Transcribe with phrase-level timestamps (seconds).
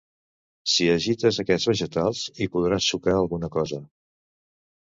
[0.75, 3.83] Si agites aquests vegetals hi podràs sucar alguna cosa.